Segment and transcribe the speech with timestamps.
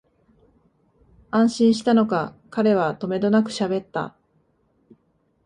[1.29, 4.17] 安心したのか、彼はとめどなくしゃべった